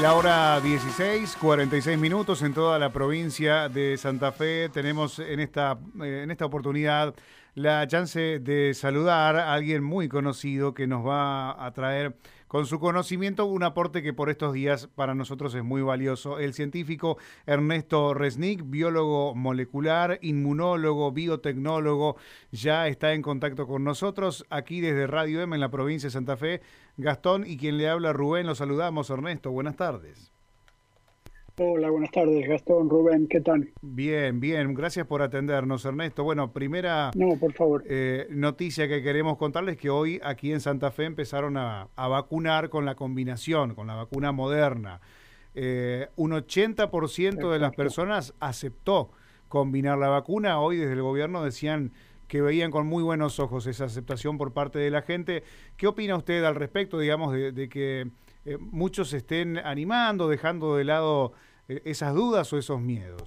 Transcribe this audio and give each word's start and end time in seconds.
La 0.00 0.14
hora 0.14 0.60
16, 0.60 1.36
46 1.40 1.98
minutos 1.98 2.42
en 2.42 2.54
toda 2.54 2.78
la 2.78 2.92
provincia 2.92 3.68
de 3.68 3.96
Santa 3.96 4.32
Fe. 4.32 4.68
Tenemos 4.68 5.18
en 5.18 5.40
esta, 5.40 5.78
eh, 6.02 6.20
en 6.22 6.30
esta 6.30 6.46
oportunidad 6.46 7.14
la 7.54 7.86
chance 7.88 8.38
de 8.38 8.74
saludar 8.74 9.36
a 9.36 9.52
alguien 9.52 9.82
muy 9.82 10.08
conocido 10.08 10.74
que 10.74 10.86
nos 10.86 11.04
va 11.06 11.64
a 11.64 11.72
traer 11.72 12.16
con 12.48 12.66
su 12.66 12.80
conocimiento 12.80 13.46
un 13.46 13.62
aporte 13.62 14.02
que 14.02 14.12
por 14.12 14.30
estos 14.30 14.52
días 14.52 14.88
para 14.94 15.14
nosotros 15.14 15.54
es 15.54 15.62
muy 15.62 15.82
valioso. 15.82 16.38
El 16.38 16.54
científico 16.54 17.18
Ernesto 17.46 18.14
Resnick, 18.14 18.62
biólogo 18.68 19.34
molecular, 19.34 20.18
inmunólogo, 20.22 21.12
biotecnólogo, 21.12 22.16
ya 22.50 22.88
está 22.88 23.12
en 23.12 23.22
contacto 23.22 23.66
con 23.66 23.84
nosotros 23.84 24.46
aquí 24.50 24.80
desde 24.80 25.06
Radio 25.06 25.42
M 25.42 25.54
en 25.54 25.60
la 25.60 25.70
provincia 25.70 26.08
de 26.08 26.12
Santa 26.12 26.36
Fe. 26.36 26.62
Gastón 26.96 27.44
y 27.46 27.56
quien 27.56 27.78
le 27.78 27.88
habla 27.88 28.12
Rubén, 28.12 28.46
lo 28.46 28.54
saludamos. 28.54 29.10
Ernesto, 29.10 29.52
buenas 29.52 29.76
tardes. 29.76 30.32
Hola, 31.60 31.90
buenas 31.90 32.12
tardes, 32.12 32.48
Gastón, 32.48 32.88
Rubén, 32.88 33.26
¿qué 33.26 33.40
tal? 33.40 33.72
Bien, 33.82 34.38
bien, 34.38 34.74
gracias 34.74 35.08
por 35.08 35.22
atendernos, 35.22 35.84
Ernesto. 35.84 36.22
Bueno, 36.22 36.52
primera 36.52 37.10
no, 37.16 37.36
por 37.36 37.52
favor. 37.52 37.82
Eh, 37.88 38.28
noticia 38.30 38.86
que 38.86 39.02
queremos 39.02 39.36
contarles 39.38 39.76
que 39.76 39.90
hoy 39.90 40.20
aquí 40.22 40.52
en 40.52 40.60
Santa 40.60 40.92
Fe 40.92 41.06
empezaron 41.06 41.56
a, 41.56 41.88
vacunar 41.96 42.68
con 42.68 42.84
la 42.84 42.94
combinación, 42.94 43.74
con 43.74 43.88
la 43.88 43.96
vacuna 43.96 44.30
moderna. 44.30 45.00
Eh, 45.56 46.06
un 46.14 46.30
80% 46.30 47.50
de 47.50 47.58
las 47.58 47.74
personas 47.74 48.34
aceptó 48.38 49.10
combinar 49.48 49.98
la 49.98 50.10
vacuna. 50.10 50.60
Hoy 50.60 50.76
desde 50.76 50.92
el 50.92 51.02
gobierno 51.02 51.42
decían 51.42 51.90
que 52.28 52.40
veían 52.40 52.70
con 52.70 52.86
muy 52.86 53.02
buenos 53.02 53.40
ojos 53.40 53.66
esa 53.66 53.86
aceptación 53.86 54.38
por 54.38 54.52
parte 54.52 54.78
de 54.78 54.92
la 54.92 55.02
gente. 55.02 55.42
¿Qué 55.76 55.88
opina 55.88 56.14
usted 56.14 56.44
al 56.44 56.54
respecto, 56.54 57.00
digamos, 57.00 57.32
de, 57.34 57.68
que 57.68 58.06
eh, 58.44 58.58
muchos 58.60 59.12
estén 59.12 59.58
animando, 59.58 60.28
dejando 60.28 60.76
de 60.76 60.84
lado 60.84 61.32
esas 61.68 62.14
dudas 62.14 62.52
o 62.52 62.58
esos 62.58 62.80
miedos? 62.80 63.22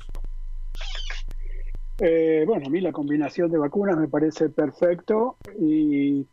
Eh, 1.99 2.43
bueno, 2.47 2.65
a 2.65 2.69
mí 2.69 2.81
la 2.81 2.91
combinación 2.91 3.51
de 3.51 3.59
vacunas 3.59 3.95
me 3.95 4.07
parece 4.07 4.49
perfecto 4.49 5.37
y, 5.59 6.25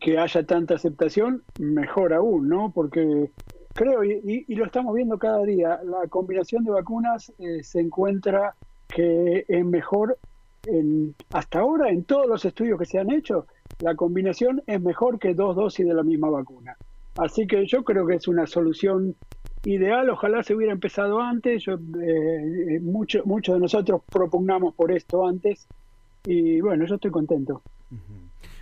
que 0.00 0.18
haya 0.18 0.42
tanta 0.44 0.74
aceptación, 0.74 1.42
mejor 1.58 2.12
aún, 2.12 2.48
¿no? 2.48 2.72
Porque 2.74 3.30
creo, 3.74 4.02
y, 4.02 4.44
lo 4.48 4.64
estamos 4.64 4.94
viendo 4.94 5.18
cada 5.18 5.44
día, 5.44 5.80
la 5.84 6.08
combinación 6.08 6.64
de 6.64 6.70
vacunas 6.70 7.32
eh, 7.38 7.62
se 7.62 7.80
encuentra 7.80 8.54
que 8.88 9.44
es 9.46 9.64
mejor 9.64 10.18
en, 10.66 11.14
hasta 11.32 11.60
ahora 11.60 11.90
en 11.90 12.04
todos 12.04 12.26
los 12.26 12.44
estudios 12.44 12.78
que 12.78 12.86
se 12.86 12.98
han 12.98 13.10
hecho, 13.12 13.46
la 13.80 13.94
combinación 13.94 14.62
es 14.66 14.80
mejor 14.80 15.18
que 15.18 15.34
dos 15.34 15.54
dosis 15.54 15.86
de 15.86 15.94
la 15.94 16.02
misma 16.02 16.30
vacuna. 16.30 16.76
Así 17.16 17.46
que 17.46 17.66
yo 17.66 17.84
creo 17.84 18.06
que 18.06 18.14
es 18.14 18.26
una 18.28 18.46
solución 18.46 19.16
ideal, 19.64 20.08
ojalá 20.10 20.42
se 20.42 20.54
hubiera 20.54 20.72
empezado 20.72 21.20
antes, 21.20 21.64
yo, 21.64 21.74
eh, 21.74 22.76
eh, 22.76 22.80
muchos 22.80 23.54
de 23.54 23.60
nosotros 23.60 24.02
propugnamos 24.10 24.74
por 24.74 24.92
esto 24.92 25.26
antes 25.26 25.66
y 26.24 26.60
bueno, 26.60 26.84
yo 26.86 26.96
estoy 26.96 27.10
contento. 27.10 27.62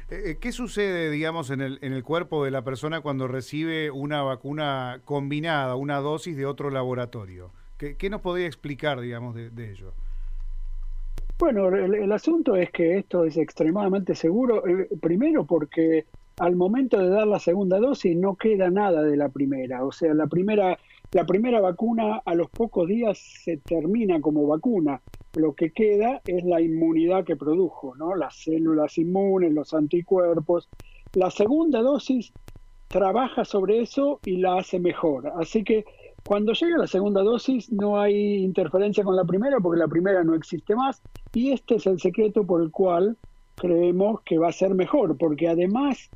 Eh, 0.08 0.36
¿Qué 0.41 0.52
sucede, 0.52 1.11
digamos, 1.11 1.50
en 1.50 1.61
el, 1.61 1.78
en 1.83 1.92
el 1.92 2.05
cuerpo 2.05 2.44
de 2.44 2.52
la 2.52 2.62
persona 2.62 3.00
cuando 3.00 3.27
recibe 3.27 3.91
una 3.91 4.22
vacuna 4.22 5.00
combinada, 5.05 5.74
una 5.74 5.98
dosis 5.98 6.36
de 6.36 6.47
otro 6.47 6.70
laboratorio? 6.70 7.50
¿Qué, 7.77 8.08
nos 8.08 8.22
podría 8.22 8.47
explicar, 8.47 9.00
digamos, 9.00 9.34
de, 9.34 9.70
ello? 9.70 9.92
Bueno, 11.39 11.68
el, 11.68 12.11
asunto 12.12 12.56
es 12.56 12.70
que 12.70 12.98
esto 12.98 13.24
es 13.24 13.36
extremadamente 13.36 14.14
seguro, 14.14 14.62
primero 15.02 15.45
porque 15.45 16.06
al 16.39 16.55
momento 16.55 16.98
de 16.98 17.08
dar 17.08 17.27
la 17.27 17.39
segunda 17.39 17.79
dosis 17.79 18.17
no 18.17 18.36
queda 18.36 18.70
nada 18.70 19.02
de 19.02 19.17
la 19.17 19.29
primera. 19.29 19.85
O 19.85 19.92
sea, 19.92 20.13
la 20.13 20.27
primera, 20.27 20.79
la 21.13 21.24
primera 21.24 21.61
vacuna 21.61 22.23
a 22.24 22.35
los 22.35 22.51
pocos 22.51 22.86
días 22.89 23.19
se 23.19 23.57
termina 23.57 24.20
como 24.20 24.47
vacuna. 24.47 25.01
Lo 25.35 25.55
que 25.55 25.70
queda 25.70 26.20
es 26.27 26.45
la 26.45 26.61
inmunidad 26.61 27.24
que 27.24 27.36
produjo, 27.36 27.95
¿no? 27.97 28.14
Las 28.14 28.36
células 28.36 28.98
inmunes, 28.98 29.52
los 29.52 29.73
anticuerpos. 29.73 30.69
La 31.14 31.30
segunda 31.30 31.80
dosis 31.80 32.33
trabaja 32.89 33.45
sobre 33.45 33.80
eso 33.80 34.20
y 34.24 34.36
la 34.36 34.58
hace 34.58 34.79
mejor. 34.79 35.33
Así 35.39 35.64
que 35.64 35.85
cuando 36.27 36.53
llega 36.53 36.77
la 36.77 36.86
segunda 36.86 37.23
dosis 37.23 37.73
no 37.73 37.98
hay 37.98 38.45
interferencia 38.45 39.05
con 39.05 39.17
la 39.17 39.24
primera 39.24 39.58
porque 39.61 39.79
la 39.79 39.89
primera 39.89 40.23
no 40.24 40.35
existe 40.35 40.74
más 40.74 41.01
y 41.33 41.53
este 41.53 41.77
es 41.77 41.86
el 41.86 42.01
secreto 42.01 42.45
por 42.45 42.61
el 42.63 42.70
cual 42.70 43.17
creemos 43.55 44.20
que 44.23 44.39
va 44.39 44.48
a 44.48 44.53
ser 44.53 44.74
mejor, 44.74 45.17
porque 45.17 45.48
además 45.48 46.11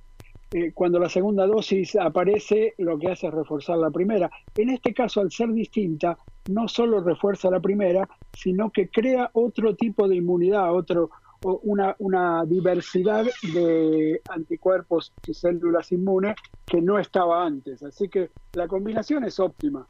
eh, 0.52 0.72
cuando 0.72 0.98
la 0.98 1.08
segunda 1.08 1.46
dosis 1.46 1.94
aparece, 1.96 2.74
lo 2.78 2.98
que 2.98 3.10
hace 3.12 3.28
es 3.28 3.34
reforzar 3.34 3.78
la 3.78 3.90
primera. 3.90 4.30
En 4.56 4.70
este 4.70 4.92
caso, 4.92 5.20
al 5.20 5.30
ser 5.30 5.52
distinta, 5.52 6.18
no 6.50 6.66
solo 6.66 7.00
refuerza 7.00 7.50
la 7.50 7.60
primera, 7.60 8.08
sino 8.32 8.70
que 8.70 8.88
crea 8.88 9.30
otro 9.34 9.76
tipo 9.76 10.08
de 10.08 10.16
inmunidad, 10.16 10.74
otro, 10.74 11.10
una, 11.42 11.94
una 11.98 12.44
diversidad 12.44 13.26
de 13.54 14.20
anticuerpos 14.28 15.12
y 15.26 15.34
células 15.34 15.92
inmunes 15.92 16.34
que 16.66 16.80
no 16.82 16.98
estaba 16.98 17.46
antes. 17.46 17.82
Así 17.82 18.08
que 18.08 18.30
la 18.54 18.66
combinación 18.66 19.24
es 19.24 19.38
óptima. 19.38 19.86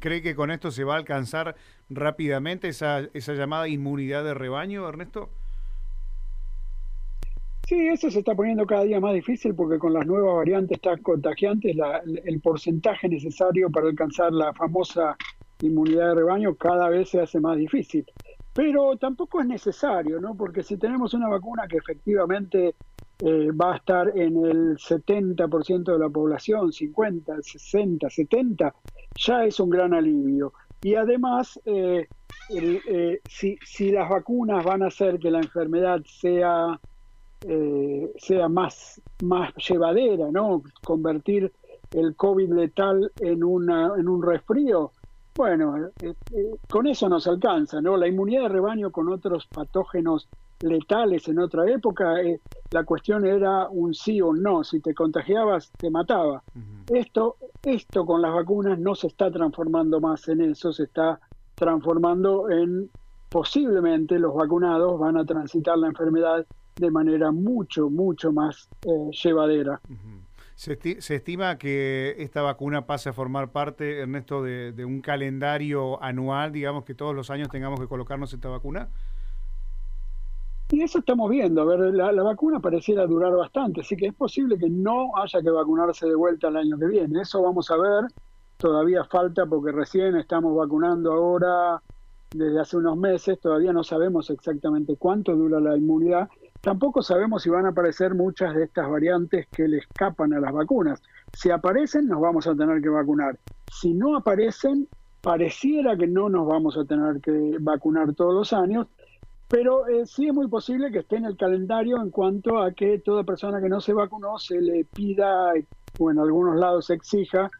¿Cree 0.00 0.22
que 0.22 0.34
con 0.34 0.50
esto 0.50 0.70
se 0.70 0.84
va 0.84 0.94
a 0.94 0.98
alcanzar 0.98 1.54
rápidamente 1.90 2.68
esa, 2.68 3.00
esa 3.12 3.34
llamada 3.34 3.68
inmunidad 3.68 4.24
de 4.24 4.32
rebaño, 4.32 4.88
Ernesto? 4.88 5.28
Sí, 7.70 7.86
eso 7.86 8.10
se 8.10 8.18
está 8.18 8.34
poniendo 8.34 8.66
cada 8.66 8.82
día 8.82 8.98
más 8.98 9.14
difícil 9.14 9.54
porque 9.54 9.78
con 9.78 9.92
las 9.92 10.04
nuevas 10.04 10.34
variantes 10.34 10.80
tan 10.80 11.00
contagiantes, 11.02 11.76
el 12.24 12.40
porcentaje 12.40 13.08
necesario 13.08 13.70
para 13.70 13.86
alcanzar 13.86 14.32
la 14.32 14.52
famosa 14.52 15.16
inmunidad 15.60 16.08
de 16.08 16.14
rebaño 16.16 16.56
cada 16.56 16.88
vez 16.88 17.10
se 17.10 17.20
hace 17.20 17.38
más 17.38 17.56
difícil. 17.56 18.04
Pero 18.52 18.96
tampoco 18.96 19.40
es 19.40 19.46
necesario, 19.46 20.20
¿no? 20.20 20.34
Porque 20.34 20.64
si 20.64 20.78
tenemos 20.78 21.14
una 21.14 21.28
vacuna 21.28 21.68
que 21.68 21.76
efectivamente 21.76 22.74
eh, 23.20 23.52
va 23.52 23.74
a 23.74 23.76
estar 23.76 24.18
en 24.18 24.44
el 24.44 24.76
70% 24.76 25.92
de 25.92 25.98
la 26.00 26.08
población, 26.08 26.72
50, 26.72 27.40
60, 27.40 28.10
70, 28.10 28.74
ya 29.14 29.44
es 29.44 29.60
un 29.60 29.70
gran 29.70 29.94
alivio. 29.94 30.54
Y 30.82 30.96
además, 30.96 31.60
eh, 31.66 32.08
eh, 32.48 33.20
si 33.24 33.92
las 33.92 34.10
vacunas 34.10 34.64
van 34.64 34.82
a 34.82 34.88
hacer 34.88 35.20
que 35.20 35.30
la 35.30 35.38
enfermedad 35.38 36.02
sea 36.04 36.80
eh, 37.46 38.12
sea 38.18 38.48
más, 38.48 39.00
más 39.22 39.54
llevadera, 39.56 40.30
¿no? 40.30 40.62
Convertir 40.84 41.52
el 41.92 42.14
COVID 42.14 42.52
letal 42.52 43.10
en, 43.18 43.42
una, 43.42 43.92
en 43.96 44.08
un 44.08 44.22
resfrío. 44.22 44.92
Bueno, 45.34 45.76
eh, 46.02 46.14
eh, 46.32 46.56
con 46.68 46.86
eso 46.86 47.08
nos 47.08 47.26
alcanza, 47.26 47.80
¿no? 47.80 47.96
La 47.96 48.08
inmunidad 48.08 48.42
de 48.42 48.48
rebaño 48.48 48.90
con 48.90 49.08
otros 49.08 49.46
patógenos 49.46 50.28
letales 50.60 51.26
en 51.28 51.38
otra 51.38 51.66
época, 51.70 52.16
la 52.70 52.84
cuestión 52.84 53.24
era 53.24 53.66
un 53.70 53.94
sí 53.94 54.20
o 54.20 54.28
un 54.28 54.42
no. 54.42 54.62
Si 54.62 54.80
te 54.80 54.94
contagiabas, 54.94 55.72
te 55.78 55.88
mataba. 55.88 56.42
Esto, 56.88 57.36
esto 57.62 58.04
con 58.04 58.20
las 58.20 58.34
vacunas 58.34 58.78
no 58.78 58.94
se 58.94 59.06
está 59.06 59.30
transformando 59.30 60.00
más 60.00 60.28
en 60.28 60.42
eso, 60.42 60.70
se 60.72 60.82
está 60.82 61.18
transformando 61.54 62.50
en 62.50 62.90
posiblemente 63.30 64.18
los 64.18 64.34
vacunados 64.34 64.98
van 64.98 65.16
a 65.16 65.24
transitar 65.24 65.78
la 65.78 65.86
enfermedad 65.86 66.44
de 66.76 66.90
manera 66.90 67.30
mucho, 67.30 67.90
mucho 67.90 68.32
más 68.32 68.68
eh, 68.82 69.10
llevadera. 69.22 69.80
se, 70.54 70.78
estima 71.14 71.58
que 71.58 72.16
esta 72.18 72.42
vacuna 72.42 72.86
pase 72.86 73.08
a 73.08 73.12
formar 73.12 73.50
parte, 73.50 74.00
Ernesto, 74.00 74.42
de, 74.42 74.72
de, 74.72 74.84
un 74.84 75.00
calendario 75.00 76.02
anual, 76.02 76.52
digamos 76.52 76.84
que 76.84 76.94
todos 76.94 77.14
los 77.14 77.30
años 77.30 77.48
tengamos 77.48 77.80
que 77.80 77.86
colocarnos 77.86 78.32
esta 78.32 78.48
vacuna? 78.48 78.88
Y 80.72 80.82
eso 80.82 81.00
estamos 81.00 81.28
viendo. 81.28 81.62
A 81.62 81.64
ver, 81.64 81.80
la, 81.92 82.12
la, 82.12 82.22
vacuna 82.22 82.60
pareciera 82.60 83.06
durar 83.06 83.34
bastante, 83.34 83.80
así 83.80 83.96
que 83.96 84.06
es 84.06 84.14
posible 84.14 84.56
que 84.56 84.70
no 84.70 85.16
haya 85.16 85.42
que 85.42 85.50
vacunarse 85.50 86.06
de 86.06 86.14
vuelta 86.14 86.48
el 86.48 86.56
año 86.56 86.78
que 86.78 86.86
viene. 86.86 87.22
Eso 87.22 87.42
vamos 87.42 87.70
a 87.70 87.76
ver. 87.76 88.04
Todavía 88.56 89.04
falta 89.04 89.46
porque 89.46 89.72
recién 89.72 90.16
estamos 90.16 90.54
vacunando 90.54 91.12
ahora 91.12 91.82
desde 92.30 92.60
hace 92.60 92.76
unos 92.76 92.96
meses. 92.96 93.40
Todavía 93.40 93.72
no 93.72 93.82
sabemos 93.82 94.30
exactamente 94.30 94.94
cuánto 94.96 95.34
dura 95.34 95.58
la 95.58 95.76
inmunidad 95.76 96.28
Tampoco 96.60 97.02
sabemos 97.02 97.42
si 97.42 97.48
van 97.48 97.64
a 97.64 97.70
aparecer 97.70 98.14
muchas 98.14 98.54
de 98.54 98.64
estas 98.64 98.88
variantes 98.88 99.46
que 99.48 99.66
le 99.66 99.78
escapan 99.78 100.34
a 100.34 100.40
las 100.40 100.52
vacunas. 100.52 101.02
Si 101.32 101.50
aparecen, 101.50 102.06
nos 102.06 102.20
vamos 102.20 102.46
a 102.46 102.54
tener 102.54 102.82
que 102.82 102.90
vacunar. 102.90 103.38
Si 103.72 103.94
no 103.94 104.16
aparecen, 104.16 104.86
pareciera 105.22 105.96
que 105.96 106.06
no 106.06 106.28
nos 106.28 106.46
vamos 106.46 106.76
a 106.76 106.84
tener 106.84 107.20
que 107.20 107.56
vacunar 107.60 108.14
todos 108.14 108.34
los 108.34 108.52
años, 108.52 108.88
pero 109.48 109.88
eh, 109.88 110.06
sí 110.06 110.28
es 110.28 110.34
muy 110.34 110.48
posible 110.48 110.92
que 110.92 110.98
esté 110.98 111.16
en 111.16 111.24
el 111.24 111.36
calendario 111.36 112.00
en 112.00 112.10
cuanto 112.10 112.58
a 112.58 112.72
que 112.72 112.98
toda 112.98 113.24
persona 113.24 113.60
que 113.60 113.68
no 113.68 113.80
se 113.80 113.92
vacunó 113.92 114.38
se 114.38 114.60
le 114.60 114.84
pida, 114.84 115.52
o 115.98 116.10
en 116.10 116.18
algunos 116.18 116.56
lados 116.56 116.86
se 116.86 116.94
exija, 116.94 117.50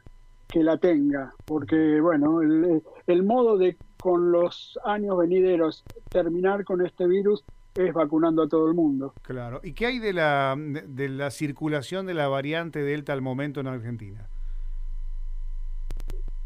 que 0.46 0.62
la 0.62 0.78
tenga, 0.78 1.32
porque 1.46 2.00
bueno, 2.00 2.42
el, 2.42 2.82
el 3.06 3.22
modo 3.22 3.56
de 3.56 3.76
con 4.00 4.32
los 4.32 4.78
años 4.84 5.16
venideros 5.18 5.84
terminar 6.08 6.64
con 6.64 6.84
este 6.84 7.06
virus 7.06 7.44
es 7.74 7.92
vacunando 7.92 8.42
a 8.42 8.48
todo 8.48 8.68
el 8.68 8.74
mundo. 8.74 9.14
Claro. 9.22 9.60
¿Y 9.62 9.72
qué 9.72 9.86
hay 9.86 9.98
de 9.98 10.12
la, 10.12 10.56
de 10.56 11.08
la 11.08 11.30
circulación 11.30 12.06
de 12.06 12.14
la 12.14 12.28
variante 12.28 12.82
Delta 12.82 13.12
al 13.12 13.22
momento 13.22 13.60
en 13.60 13.68
Argentina? 13.68 14.26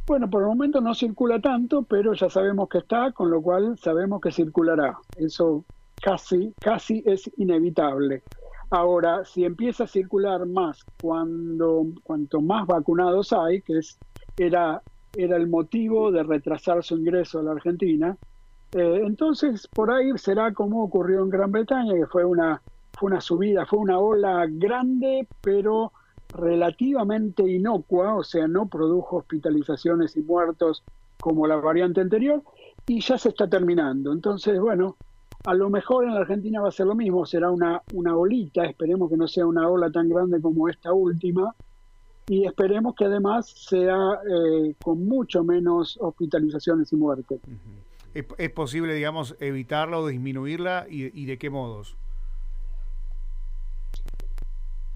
Bueno, 0.06 0.28
por 0.28 0.42
el 0.42 0.48
momento 0.48 0.82
no 0.82 0.94
circula 0.94 1.40
tanto, 1.40 1.82
pero 1.82 2.12
ya 2.12 2.28
sabemos 2.28 2.68
que 2.68 2.78
está, 2.78 3.12
con 3.12 3.30
lo 3.30 3.40
cual 3.40 3.78
sabemos 3.78 4.20
que 4.20 4.30
circulará. 4.30 4.98
Eso 5.16 5.64
casi, 6.02 6.52
casi 6.60 7.02
es 7.06 7.30
inevitable. 7.38 8.22
Ahora, 8.68 9.24
si 9.24 9.44
empieza 9.44 9.84
a 9.84 9.86
circular 9.86 10.44
más 10.46 10.84
cuando 11.00 11.86
cuanto 12.02 12.42
más 12.42 12.66
vacunados 12.66 13.32
hay, 13.32 13.62
que 13.62 13.78
es, 13.78 13.98
era, 14.36 14.82
era 15.16 15.36
el 15.36 15.46
motivo 15.46 16.10
de 16.10 16.22
retrasar 16.22 16.82
su 16.84 16.98
ingreso 16.98 17.38
a 17.38 17.42
la 17.44 17.52
Argentina, 17.52 18.18
eh, 18.74 19.02
entonces 19.04 19.68
por 19.68 19.90
ahí 19.92 20.10
será 20.16 20.52
como 20.52 20.82
ocurrió 20.82 21.22
en 21.22 21.30
Gran 21.30 21.52
Bretaña, 21.52 21.94
que 21.94 22.06
fue 22.06 22.24
una, 22.24 22.60
fue 22.92 23.10
una 23.10 23.20
subida, 23.20 23.66
fue 23.66 23.78
una 23.78 23.98
ola 23.98 24.46
grande, 24.48 25.28
pero 25.40 25.92
relativamente 26.28 27.48
inocua, 27.48 28.16
o 28.16 28.24
sea, 28.24 28.48
no 28.48 28.66
produjo 28.66 29.18
hospitalizaciones 29.18 30.16
y 30.16 30.22
muertos 30.22 30.82
como 31.20 31.46
la 31.46 31.56
variante 31.56 32.00
anterior, 32.00 32.42
y 32.86 33.00
ya 33.00 33.16
se 33.16 33.28
está 33.28 33.48
terminando. 33.48 34.12
Entonces, 34.12 34.58
bueno, 34.58 34.96
a 35.44 35.54
lo 35.54 35.70
mejor 35.70 36.04
en 36.04 36.14
la 36.14 36.20
Argentina 36.20 36.60
va 36.60 36.68
a 36.68 36.72
ser 36.72 36.86
lo 36.86 36.96
mismo, 36.96 37.24
será 37.24 37.50
una, 37.50 37.80
una 37.92 38.16
olita, 38.16 38.64
esperemos 38.64 39.08
que 39.08 39.16
no 39.16 39.28
sea 39.28 39.46
una 39.46 39.68
ola 39.68 39.90
tan 39.90 40.08
grande 40.08 40.40
como 40.40 40.68
esta 40.68 40.92
última, 40.92 41.54
y 42.26 42.44
esperemos 42.44 42.94
que 42.96 43.04
además 43.04 43.48
sea 43.48 44.18
eh, 44.28 44.74
con 44.82 45.06
mucho 45.06 45.44
menos 45.44 45.96
hospitalizaciones 46.00 46.92
y 46.92 46.96
muertes. 46.96 47.40
¿Es, 48.14 48.50
posible, 48.50 48.94
digamos, 48.94 49.36
evitarla 49.40 49.98
o 49.98 50.06
disminuirla 50.06 50.86
y, 50.88 51.26
de 51.26 51.36
qué 51.36 51.50
modos? 51.50 51.96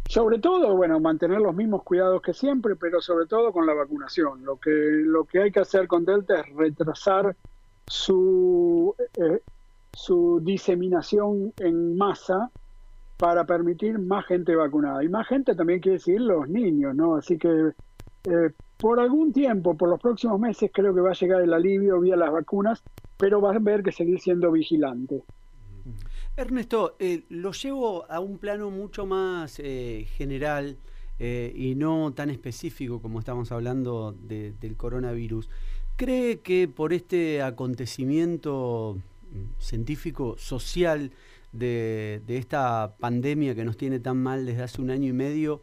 Sobre 0.08 0.38
todo, 0.38 0.76
bueno, 0.76 1.00
mantener 1.00 1.40
los 1.40 1.54
mismos 1.54 1.82
cuidados 1.82 2.22
que 2.22 2.32
siempre, 2.32 2.76
pero 2.76 3.00
sobre 3.00 3.26
todo 3.26 3.52
con 3.52 3.66
la 3.66 3.74
vacunación. 3.74 4.44
Lo 4.44 4.56
que, 4.56 4.70
lo 4.70 5.24
que 5.24 5.42
hay 5.42 5.50
que 5.50 5.60
hacer 5.60 5.88
con 5.88 6.04
Delta 6.04 6.40
es 6.40 6.54
retrasar 6.54 7.36
su, 7.86 8.94
eh, 9.16 9.42
su 9.92 10.40
diseminación 10.42 11.52
en 11.58 11.98
masa 11.98 12.50
para 13.16 13.44
permitir 13.44 13.98
más 13.98 14.26
gente 14.26 14.54
vacunada. 14.54 15.02
Y 15.02 15.08
más 15.08 15.26
gente 15.26 15.56
también 15.56 15.80
quiere 15.80 15.98
decir 15.98 16.20
los 16.20 16.48
niños, 16.48 16.94
¿no? 16.94 17.16
Así 17.16 17.36
que 17.36 17.72
eh, 18.28 18.50
por 18.76 19.00
algún 19.00 19.32
tiempo, 19.32 19.76
por 19.76 19.88
los 19.88 20.00
próximos 20.00 20.38
meses, 20.38 20.70
creo 20.72 20.94
que 20.94 21.00
va 21.00 21.10
a 21.10 21.14
llegar 21.14 21.42
el 21.42 21.52
alivio 21.52 21.98
vía 21.98 22.14
las 22.14 22.30
vacunas, 22.30 22.82
pero 23.16 23.40
va 23.40 23.52
a 23.52 23.56
haber 23.56 23.82
que 23.82 23.90
seguir 23.90 24.20
siendo 24.20 24.52
vigilante. 24.52 25.22
Ernesto, 26.36 26.94
eh, 26.98 27.24
lo 27.30 27.52
llevo 27.52 28.08
a 28.08 28.20
un 28.20 28.38
plano 28.38 28.70
mucho 28.70 29.06
más 29.06 29.58
eh, 29.58 30.06
general 30.16 30.76
y 31.20 31.74
no 31.74 32.12
tan 32.14 32.30
específico 32.30 33.02
como 33.02 33.18
estamos 33.18 33.50
hablando 33.50 34.12
del 34.12 34.76
coronavirus. 34.76 35.50
¿Cree 35.96 36.38
que 36.38 36.68
por 36.68 36.92
este 36.92 37.42
acontecimiento 37.42 38.96
mm, 39.32 39.60
científico, 39.60 40.36
social 40.38 41.10
de 41.50 42.22
esta 42.28 42.94
pandemia 43.00 43.56
que 43.56 43.64
nos 43.64 43.76
tiene 43.76 43.98
tan 43.98 44.22
mal 44.22 44.46
desde 44.46 44.62
hace 44.62 44.80
un 44.80 44.90
año 44.90 45.08
y 45.08 45.12
medio, 45.12 45.60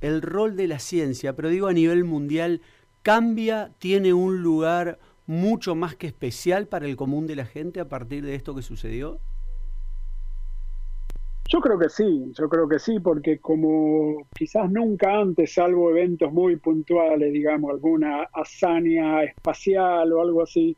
el 0.00 0.22
rol 0.22 0.56
de 0.56 0.68
la 0.68 0.78
ciencia, 0.78 1.34
pero 1.34 1.48
digo 1.48 1.66
a 1.66 1.72
nivel 1.72 2.04
mundial, 2.04 2.60
cambia, 3.02 3.72
tiene 3.78 4.12
un 4.12 4.42
lugar 4.42 4.98
mucho 5.26 5.74
más 5.74 5.94
que 5.94 6.08
especial 6.08 6.66
para 6.66 6.86
el 6.86 6.96
común 6.96 7.26
de 7.26 7.36
la 7.36 7.44
gente 7.44 7.78
a 7.80 7.88
partir 7.88 8.24
de 8.24 8.34
esto 8.34 8.54
que 8.54 8.62
sucedió? 8.62 9.20
Yo 11.48 11.60
creo 11.60 11.78
que 11.78 11.88
sí, 11.88 12.32
yo 12.38 12.48
creo 12.48 12.68
que 12.68 12.78
sí, 12.78 13.00
porque 13.00 13.38
como 13.38 14.26
quizás 14.36 14.70
nunca 14.70 15.20
antes, 15.20 15.54
salvo 15.54 15.90
eventos 15.90 16.32
muy 16.32 16.56
puntuales, 16.56 17.32
digamos, 17.32 17.72
alguna 17.72 18.22
hazaña 18.32 19.24
espacial 19.24 20.12
o 20.12 20.20
algo 20.20 20.42
así, 20.42 20.76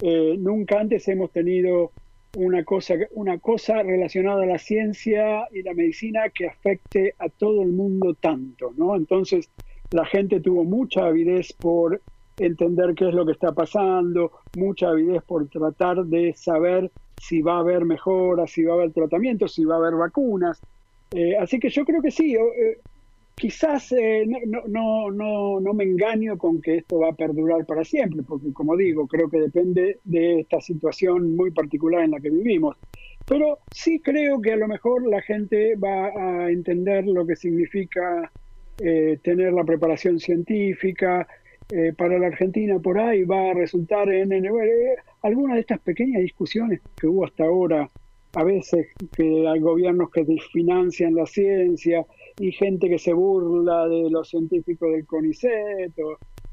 eh, 0.00 0.36
nunca 0.38 0.80
antes 0.80 1.06
hemos 1.08 1.30
tenido 1.30 1.92
una 2.34 2.64
cosa, 2.64 2.94
una 3.12 3.38
cosa 3.38 3.82
relacionada 3.82 4.42
a 4.42 4.46
la 4.46 4.58
ciencia 4.58 5.48
y 5.52 5.62
la 5.62 5.74
medicina 5.74 6.28
que 6.28 6.46
afecte 6.46 7.14
a 7.18 7.28
todo 7.28 7.62
el 7.62 7.70
mundo 7.70 8.14
tanto, 8.14 8.72
¿no? 8.76 8.96
Entonces, 8.96 9.50
la 9.90 10.04
gente 10.04 10.40
tuvo 10.40 10.64
mucha 10.64 11.06
avidez 11.06 11.52
por 11.52 12.00
entender 12.38 12.94
qué 12.94 13.08
es 13.08 13.14
lo 13.14 13.24
que 13.26 13.32
está 13.32 13.52
pasando, 13.52 14.32
mucha 14.54 14.88
avidez 14.88 15.22
por 15.22 15.48
tratar 15.48 16.04
de 16.04 16.34
saber 16.34 16.90
si 17.20 17.42
va 17.42 17.56
a 17.56 17.60
haber 17.60 17.84
mejoras, 17.84 18.50
si 18.50 18.62
va 18.64 18.74
a 18.74 18.76
haber 18.76 18.92
tratamientos, 18.92 19.54
si 19.54 19.64
va 19.64 19.76
a 19.76 19.78
haber 19.78 19.94
vacunas. 19.94 20.60
Eh, 21.10 21.36
así 21.36 21.58
que 21.58 21.70
yo 21.70 21.84
creo 21.84 22.02
que 22.02 22.10
sí. 22.10 22.34
Eh, 22.34 22.78
quizás 23.38 23.92
eh, 23.92 24.24
no, 24.26 24.62
no, 24.66 25.10
no, 25.10 25.60
no 25.60 25.74
me 25.74 25.84
engaño 25.84 26.36
con 26.36 26.60
que 26.60 26.76
esto 26.76 26.98
va 26.98 27.10
a 27.10 27.16
perdurar 27.16 27.64
para 27.64 27.84
siempre, 27.84 28.22
porque 28.22 28.52
como 28.52 28.76
digo, 28.76 29.06
creo 29.06 29.30
que 29.30 29.40
depende 29.40 29.98
de 30.04 30.40
esta 30.40 30.60
situación 30.60 31.36
muy 31.36 31.50
particular 31.50 32.04
en 32.04 32.10
la 32.12 32.20
que 32.20 32.30
vivimos. 32.30 32.76
Pero 33.26 33.58
sí 33.70 34.00
creo 34.00 34.40
que 34.40 34.52
a 34.52 34.56
lo 34.56 34.68
mejor 34.68 35.06
la 35.06 35.20
gente 35.22 35.76
va 35.76 36.08
a 36.08 36.50
entender 36.50 37.06
lo 37.06 37.26
que 37.26 37.36
significa 37.36 38.30
tener 38.78 39.52
la 39.52 39.64
preparación 39.64 40.20
científica, 40.20 41.26
eh, 41.70 41.92
para 41.92 42.18
la 42.18 42.28
Argentina 42.28 42.78
por 42.78 42.98
ahí 42.98 43.24
va 43.24 43.50
a 43.50 43.54
resultar 43.54 44.08
en, 44.08 44.32
en 44.32 44.46
eh, 44.46 44.96
algunas 45.20 45.56
de 45.56 45.60
estas 45.60 45.78
pequeñas 45.80 46.22
discusiones 46.22 46.80
que 46.98 47.06
hubo 47.06 47.26
hasta 47.26 47.44
ahora, 47.44 47.90
a 48.34 48.44
veces 48.44 48.86
que 49.14 49.46
hay 49.46 49.60
gobiernos 49.60 50.10
que 50.10 50.24
desfinancian 50.24 51.14
la 51.14 51.26
ciencia 51.26 52.06
y 52.38 52.52
gente 52.52 52.88
que 52.88 52.98
se 52.98 53.12
burla 53.12 53.86
de 53.88 54.10
los 54.10 54.28
científicos 54.28 54.90
del 54.92 55.06
CONICET. 55.06 55.92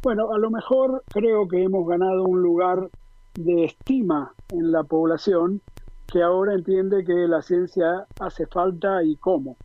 bueno, 0.02 0.32
a 0.32 0.38
lo 0.38 0.50
mejor 0.50 1.04
creo 1.08 1.48
que 1.48 1.64
hemos 1.64 1.88
ganado 1.88 2.24
un 2.24 2.42
lugar 2.42 2.90
de 3.36 3.66
estima 3.66 4.34
en 4.50 4.72
la 4.72 4.84
población 4.84 5.62
que 6.08 6.22
ahora 6.22 6.54
entiende 6.54 7.04
que 7.04 7.14
la 7.28 7.42
ciencia 7.42 8.06
hace 8.20 8.46
falta 8.48 9.04
y 9.04 9.16
cómo. 9.18 9.58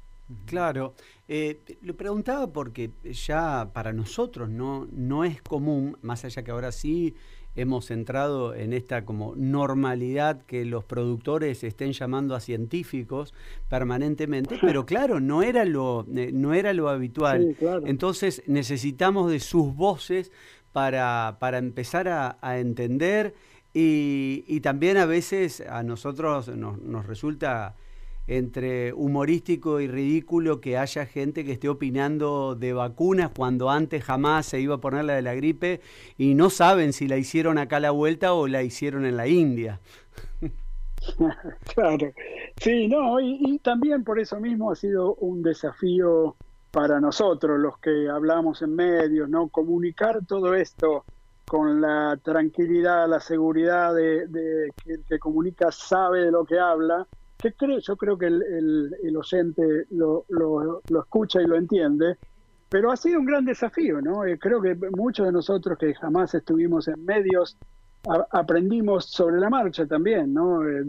Claro, 0.47 0.95
eh, 1.27 1.61
lo 1.83 1.97
preguntaba 1.97 2.53
porque 2.53 2.91
ya 3.05 3.71
para 3.73 3.93
nosotros 3.93 4.49
no, 4.49 4.87
no 4.93 5.25
es 5.25 5.43
común, 5.43 5.97
más 6.03 6.25
allá 6.25 6.43
que 6.43 6.51
ahora 6.51 6.71
sí 6.71 7.15
hemos 7.57 7.91
entrado 7.91 8.55
en 8.55 8.73
esta 8.73 9.05
como 9.05 9.35
normalidad 9.37 10.43
que 10.43 10.65
los 10.65 10.85
productores 10.85 11.65
estén 11.65 11.93
llamando 11.93 12.35
a 12.35 12.41
científicos 12.41 13.35
permanentemente, 13.69 14.59
pero 14.61 14.87
claro, 14.87 15.21
no 15.21 15.43
era 15.43 15.65
lo, 15.65 16.07
eh, 16.15 16.31
no 16.33 16.55
era 16.55 16.73
lo 16.73 16.89
habitual. 16.89 17.57
Entonces 17.85 18.43
necesitamos 18.47 19.31
de 19.31 19.41
sus 19.41 19.75
voces 19.75 20.33
para, 20.73 21.37
para 21.41 21.59
empezar 21.59 22.09
a, 22.09 22.59
entender 22.59 23.35
y, 23.75 24.45
y, 24.47 24.61
también 24.61 24.97
a 24.97 25.07
veces 25.07 25.61
a 25.61 25.83
nosotros 25.83 26.49
nos, 26.49 26.81
nos 26.81 27.07
resulta 27.07 27.77
entre 28.31 28.93
humorístico 28.93 29.81
y 29.81 29.89
ridículo 29.89 30.61
que 30.61 30.79
haya 30.79 31.05
gente 31.05 31.45
que 31.45 31.51
esté 31.51 31.69
opinando 31.69 32.55
de 32.55 32.73
vacunas 32.73 33.33
cuando 33.37 33.71
antes 33.71 34.05
jamás 34.05 34.47
se 34.47 34.61
iba 34.61 34.77
a 34.77 34.81
poner 34.81 35.05
la 35.05 35.15
de 35.15 35.23
la 35.23 35.35
gripe 35.35 35.81
y 36.17 36.35
no 36.35 36.49
saben 36.49 36.93
si 36.93 37.09
la 37.09 37.17
hicieron 37.17 37.59
acá 37.59 37.79
a 37.79 37.81
la 37.81 37.91
vuelta 37.91 38.33
o 38.33 38.47
la 38.47 38.63
hicieron 38.63 39.05
en 39.05 39.17
la 39.17 39.27
India. 39.27 39.81
Claro, 41.75 42.13
sí, 42.61 42.87
no, 42.87 43.19
y, 43.21 43.59
también 43.61 44.05
por 44.05 44.21
eso 44.21 44.39
mismo 44.39 44.71
ha 44.71 44.77
sido 44.77 45.15
un 45.15 45.43
desafío 45.43 46.37
para 46.71 47.01
nosotros, 47.01 47.59
los 47.59 47.79
que 47.79 48.11
hablamos 48.11 48.61
en 48.61 48.77
medios, 48.77 49.27
¿no? 49.27 49.49
Comunicar 49.49 50.21
todo 50.27 50.55
esto 50.55 51.07
con 51.47 51.81
la 51.81 52.19
tranquilidad, 52.23 53.09
la 53.09 53.19
seguridad 53.19 53.95
de, 53.95 54.71
que 54.85 54.93
el 54.93 55.05
que 55.09 55.19
comunica 55.19 55.73
sabe 55.73 56.21
de 56.27 56.31
lo 56.31 56.45
que 56.45 56.59
habla 56.59 57.07
¿Qué 57.41 57.53
creo? 57.55 57.79
Yo 57.79 57.97
creo 57.97 58.19
que 58.19 58.27
el, 58.27 58.95
el, 59.03 59.17
oyente 59.17 59.87
lo, 59.91 60.27
lo, 60.29 60.83
escucha 61.01 61.41
y 61.41 61.47
lo 61.47 61.57
entiende, 61.57 62.19
pero 62.69 62.93
ha 62.93 62.97
sido 62.97 63.21
un 63.21 63.25
gran 63.25 63.45
desafío, 63.45 64.03
¿no? 64.03 64.27
Eh, 64.27 64.39
creo 64.39 64.61
que 64.61 64.77
muchos 64.97 65.27
de 65.27 65.33
nosotros 65.33 65.79
que 65.79 65.95
jamás 65.95 66.35
estuvimos 66.35 66.87
en 66.89 67.03
medios 67.05 67.57
aprendimos 68.31 69.07
sobre 69.07 69.39
la 69.39 69.51
marcha 69.51 69.87
también, 69.87 70.33
¿no? 70.35 70.67
Eh, 70.69 70.85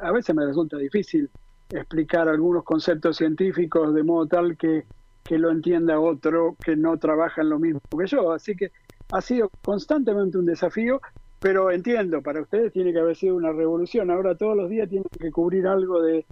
a, 0.00 0.10
veces 0.12 0.34
me 0.34 0.44
resulta 0.44 0.76
difícil 0.76 1.30
explicar 1.70 2.28
algunos 2.28 2.64
conceptos 2.64 3.16
científicos 3.16 3.94
de 3.94 4.02
modo 4.02 4.26
tal 4.26 4.56
que, 4.56 4.84
que 5.22 5.38
lo 5.38 5.50
entienda 5.50 6.00
otro 6.00 6.56
que 6.64 6.76
no 6.76 6.96
trabaja 6.98 7.42
en 7.42 7.48
lo 7.48 7.58
mismo 7.58 7.80
que 7.96 8.06
yo. 8.06 8.32
Así 8.32 8.56
que 8.56 8.72
ha 9.12 9.20
sido 9.20 9.50
constantemente 9.62 10.38
un 10.38 10.46
desafío 10.46 11.00
pero 11.42 11.72
entiendo, 11.72 12.22
para 12.22 12.40
ustedes 12.40 12.72
tiene 12.72 12.92
que 12.92 13.00
haber 13.00 13.16
sido 13.16 13.34
una 13.34 13.52
revolución. 13.52 14.12
Ahora 14.12 14.36
todos 14.36 14.56
los 14.56 14.70
días 14.70 14.88
tienen 14.88 15.08
que 15.18 15.32
cubrir 15.32 15.66
algo 15.66 16.00
de, 16.00 16.24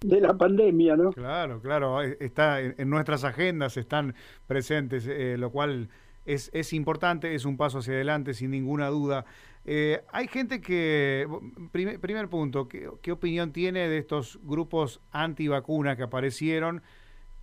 la 0.00 0.34
pandemia, 0.34 0.96
¿no? 0.96 1.12
Claro, 1.12 1.60
claro. 1.62 2.02
Eh, 2.02 2.16
está 2.20 2.60
en, 2.60 2.90
nuestras 2.90 3.22
agendas, 3.22 3.76
están 3.76 4.16
presentes, 4.48 5.06
eh, 5.06 5.36
lo 5.38 5.50
cual 5.50 5.88
es, 6.24 6.72
importante, 6.72 7.36
es 7.36 7.44
un 7.44 7.56
paso 7.56 7.78
hacia 7.78 7.94
adelante, 7.94 8.34
sin 8.34 8.50
ninguna 8.50 8.88
duda. 8.88 9.24
Eh, 9.64 10.02
hay 10.12 10.26
gente 10.26 10.60
que, 10.60 11.28
primer, 11.70 12.00
primer 12.00 12.28
punto, 12.28 12.66
¿qué, 12.66 12.90
¿qué, 13.02 13.12
opinión 13.12 13.52
tiene 13.52 13.88
de 13.88 13.98
estos 13.98 14.40
grupos 14.42 15.00
anti-vacuna 15.12 15.96
que 15.96 16.02
aparecieron? 16.02 16.82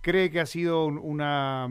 Cree 0.04 0.30
que 0.30 0.38
ha 0.38 0.44
sido 0.44 0.84
una, 0.84 1.66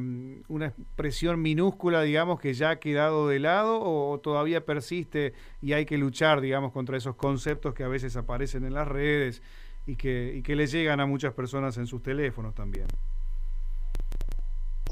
una 0.48 0.66
expresión 0.66 1.40
minúscula, 1.40 2.02
digamos, 2.02 2.40
que 2.40 2.56
ya 2.56 2.72
ha 2.72 2.80
quedado 2.80 3.28
de 3.28 3.38
lado 3.38 3.80
o, 3.80 4.20
todavía 4.22 4.66
persiste 4.66 5.34
y 5.62 5.74
hay 5.74 5.86
que 5.86 6.00
luchar, 6.00 6.42
digamos, 6.42 6.72
contra 6.72 6.98
esos 6.98 7.16
conceptos 7.16 7.76
que 7.76 7.84
a 7.84 7.88
veces 7.88 8.18
aparecen 8.18 8.66
en 8.66 8.74
las 8.74 8.88
redes 8.88 9.44
y 9.86 9.98
que, 9.98 10.42
y 10.44 10.56
le 10.56 10.66
llegan 10.66 11.00
a 11.00 11.06
muchas 11.06 11.36
personas 11.36 11.78
en 11.78 11.86
sus 11.86 12.02
teléfonos 12.02 12.56
también? 12.56 12.88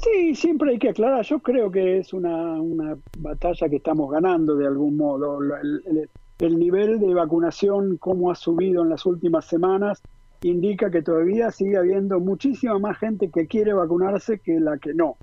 Sí, 0.00 0.36
siempre 0.36 0.70
hay 0.70 0.78
que 0.78 0.90
aclarar. 0.90 1.24
Yo 1.24 1.40
creo 1.40 1.68
que 1.68 1.98
es 1.98 2.12
una, 2.12 2.60
una 2.60 2.96
batalla 3.18 3.68
que 3.68 3.76
estamos 3.76 4.08
ganando 4.12 4.54
de 4.54 4.68
algún 4.68 4.96
modo. 4.96 5.40
El, 5.42 6.08
el 6.38 6.58
nivel 6.60 7.00
de 7.00 7.12
vacunación, 7.12 7.96
como 7.96 8.30
ha 8.30 8.36
subido 8.36 8.84
en 8.84 8.90
las 8.90 9.04
últimas 9.04 9.46
semanas, 9.46 10.00
indica 10.42 10.90
que 10.90 11.02
todavía 11.02 11.50
sigue 11.50 11.76
habiendo 11.76 12.20
muchísima 12.20 12.78
más 12.78 12.98
gente 12.98 13.30
que 13.30 13.46
quiere 13.46 13.72
vacunarse 13.72 14.38
que 14.40 14.60
la 14.60 14.78
que 14.78 14.94
no. 14.94 15.16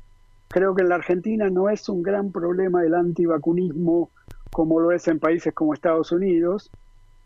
Creo 0.47 0.73
que 0.73 0.81
en 0.81 0.89
la 0.89 0.95
Argentina 0.95 1.49
no 1.49 1.69
es 1.69 1.87
un 1.89 2.01
gran 2.01 2.31
problema 2.31 2.83
el 2.83 2.95
antivacunismo 2.95 4.09
como 4.51 4.79
lo 4.79 4.91
es 4.91 5.07
en 5.07 5.19
países 5.19 5.53
como 5.53 5.73
Estados 5.73 6.11
Unidos, 6.11 6.71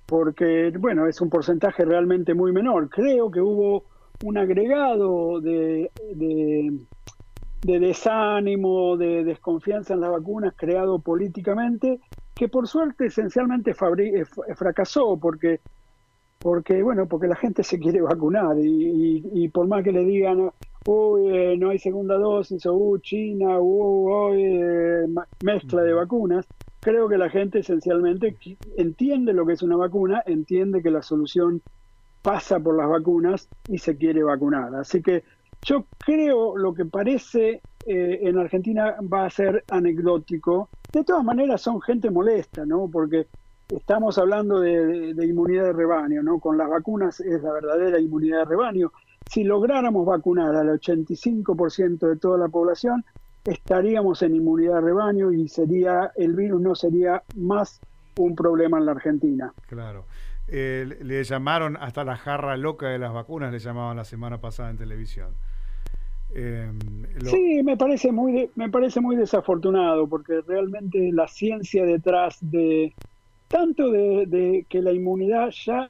porque, 0.06 0.72
bueno, 0.78 1.08
es 1.08 1.22
un 1.22 1.30
porcentaje 1.30 1.86
realmente 1.86 2.34
muy 2.34 2.52
menor. 2.52 2.90
Creo 2.90 3.32
que 3.32 3.40
hubo 3.40 3.86
un 4.24 4.38
agregado 4.38 5.40
de, 5.40 5.90
de, 6.14 6.78
de 7.62 7.80
desánimo, 7.80 8.98
de 8.98 9.24
desconfianza 9.24 9.94
en 9.94 10.02
las 10.02 10.12
vacunas 10.12 10.54
creado 10.58 11.00
políticamente, 11.00 12.00
que 12.36 12.50
por 12.50 12.68
suerte 12.68 13.06
esencialmente 13.06 13.72
eh, 13.72 14.26
fracasó, 14.56 15.18
porque 15.18 15.62
porque 16.44 16.84
bueno, 16.84 17.08
porque 17.08 17.28
la 17.28 17.38
gente 17.38 17.64
se 17.64 17.80
quiere 17.80 18.02
vacunar 18.02 18.58
y, 18.60 19.48
por 19.48 19.66
más 19.66 19.82
que 19.82 19.94
le 19.94 20.04
digan, 20.04 20.52
uy, 20.86 21.30
eh, 21.30 21.56
no 21.58 21.70
hay 21.70 21.80
segunda 21.80 22.18
dosis, 22.18 22.66
o 22.66 22.74
uh, 22.74 22.98
China, 22.98 23.60
uy, 23.62 24.44
eh, 24.44 25.06
mezcla 25.42 25.84
de 25.84 25.94
vacunas, 25.94 26.46
creo 26.82 27.08
que 27.08 27.18
la 27.18 27.30
gente 27.30 27.60
esencialmente 27.60 28.36
entiende 28.76 29.32
lo 29.32 29.46
que 29.46 29.54
es 29.54 29.64
una 29.64 29.78
vacuna, 29.78 30.22
entiende 30.26 30.84
que 30.84 30.92
la 30.92 31.02
solución 31.02 31.62
pasa 32.22 32.60
por 32.60 32.76
las 32.76 32.90
vacunas 32.90 33.48
y 33.70 33.78
se 33.78 33.96
quiere 33.96 34.22
vacunar. 34.22 34.76
Así 34.76 35.02
que 35.02 35.24
yo 35.62 35.86
creo 35.98 36.58
lo 36.58 36.74
que 36.74 36.84
parece 36.84 37.62
eh, 37.86 38.20
en 38.22 38.38
Argentina 38.38 38.98
va 39.02 39.26
a 39.26 39.30
ser 39.30 39.64
anecdótico. 39.70 40.68
De 40.92 41.06
todas 41.06 41.24
maneras 41.24 41.62
son 41.62 41.82
gente 41.82 42.12
molesta, 42.12 42.66
¿no? 42.66 42.90
Porque 42.92 43.28
estamos 43.76 44.18
hablando 44.18 44.60
de, 44.60 45.14
inmunidad 45.26 45.66
de 45.66 45.74
rebaño, 45.74 46.24
¿no? 46.24 46.40
Con 46.40 46.58
las 46.58 46.70
vacunas 46.70 47.20
es 47.20 47.42
la 47.42 47.52
verdadera 47.52 48.00
inmunidad 48.00 48.40
de 48.40 48.46
rebaño. 48.46 48.92
Si 49.30 49.44
lográramos 49.44 50.06
vacunar 50.06 50.56
al 50.56 50.68
85% 50.80 52.08
de 52.08 52.16
toda 52.18 52.38
la 52.38 52.50
población, 52.50 53.06
estaríamos 53.46 54.22
en 54.22 54.36
inmunidad 54.36 54.76
de 54.76 54.82
rebaño 54.82 55.32
y 55.32 55.48
sería 55.48 56.12
el 56.16 56.34
virus 56.36 56.62
no 56.62 56.76
sería 56.76 57.24
más 57.36 57.80
un 58.18 58.36
problema 58.36 58.78
en 58.78 58.86
la 58.86 58.92
Argentina. 58.92 59.54
Claro. 59.68 60.06
Eh, 60.48 60.98
le 61.02 61.24
llamaron 61.24 61.78
hasta 61.78 62.04
la 62.04 62.18
jarra 62.18 62.58
loca 62.58 62.88
de 62.90 63.00
las 63.00 63.14
vacunas, 63.14 63.52
le 63.52 63.60
llamaban 63.60 63.98
la 63.98 64.04
semana 64.04 64.40
pasada 64.40 64.70
en 64.70 64.78
televisión. 64.78 65.34
Em, 66.36 66.80
sí, 67.26 67.62
me 67.64 67.78
parece 67.78 68.12
muy 68.12 68.50
me 68.56 68.68
parece 68.70 69.00
muy 69.00 69.16
desafortunado 69.16 70.08
porque 70.08 70.42
realmente 70.42 71.12
la 71.12 71.28
ciencia 71.28 71.86
detrás 71.86 72.40
de, 72.42 72.94
tanto 73.54 73.92
de, 73.92 74.66
que 74.68 74.82
la 74.82 74.92
inmunidad 74.92 75.52
ya 75.52 75.88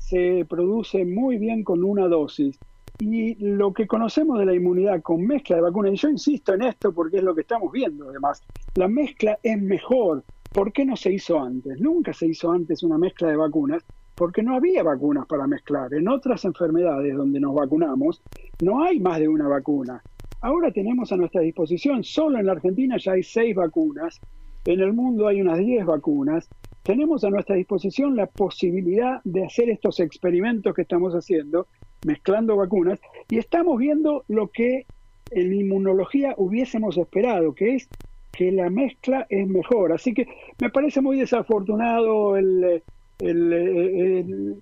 se 0.00 0.46
produce 0.48 1.04
muy 1.04 1.36
bien 1.36 1.62
con 1.62 1.84
una 1.84 2.08
dosis. 2.08 2.58
Y 3.00 3.34
lo 3.34 3.74
que 3.74 3.86
conocemos 3.86 4.38
de 4.38 4.46
la 4.46 4.54
inmunidad 4.54 5.02
con 5.02 5.26
mezcla 5.26 5.56
de 5.56 5.62
vacunas, 5.62 5.92
y 5.92 5.96
yo 5.96 6.08
insisto 6.08 6.54
en 6.54 6.62
esto 6.62 6.90
porque 6.94 7.18
es 7.18 7.22
lo 7.22 7.34
que 7.34 7.42
estamos 7.42 7.70
viendo 7.70 8.08
además, 8.08 8.42
la 8.76 8.88
mezcla 8.88 9.38
es 9.42 9.60
mejor. 9.60 10.24
¿Por 10.54 10.72
qué 10.72 10.86
no 10.86 10.96
se 10.96 11.12
hizo 11.12 11.38
antes? 11.38 11.78
Nunca 11.82 12.14
se 12.14 12.28
hizo 12.28 12.50
antes 12.50 12.82
una 12.82 12.96
mezcla 12.96 13.28
de 13.28 13.36
vacunas 13.36 13.84
porque 14.14 14.42
no 14.42 14.54
había 14.56 14.82
vacunas 14.82 15.26
para 15.26 15.46
mezclar. 15.46 15.92
En 15.92 16.08
otras 16.08 16.46
enfermedades 16.46 17.14
donde 17.14 17.40
nos 17.40 17.54
vacunamos 17.54 18.22
no 18.62 18.82
hay 18.82 19.00
más 19.00 19.18
de 19.18 19.28
una 19.28 19.48
vacuna. 19.48 20.02
Ahora 20.40 20.72
tenemos 20.72 21.12
a 21.12 21.18
nuestra 21.18 21.42
disposición, 21.42 22.04
solo 22.04 22.38
en 22.38 22.46
la 22.46 22.52
Argentina 22.52 22.96
ya 22.96 23.12
hay 23.12 23.22
seis 23.22 23.54
vacunas, 23.54 24.18
en 24.64 24.80
el 24.80 24.94
mundo 24.94 25.28
hay 25.28 25.42
unas 25.42 25.58
diez 25.58 25.84
vacunas 25.84 26.48
tenemos 26.82 27.24
a 27.24 27.30
nuestra 27.30 27.56
disposición 27.56 28.16
la 28.16 28.26
posibilidad 28.26 29.20
de 29.24 29.44
hacer 29.44 29.70
estos 29.70 30.00
experimentos 30.00 30.74
que 30.74 30.82
estamos 30.82 31.14
haciendo, 31.14 31.66
mezclando 32.04 32.56
vacunas, 32.56 32.98
y 33.30 33.38
estamos 33.38 33.78
viendo 33.78 34.24
lo 34.28 34.48
que 34.48 34.86
en 35.30 35.54
inmunología 35.54 36.34
hubiésemos 36.36 36.98
esperado, 36.98 37.54
que 37.54 37.76
es 37.76 37.88
que 38.32 38.50
la 38.50 38.68
mezcla 38.70 39.26
es 39.28 39.46
mejor. 39.46 39.92
Así 39.92 40.12
que 40.14 40.26
me 40.60 40.70
parece 40.70 41.00
muy 41.00 41.18
desafortunado 41.18 42.36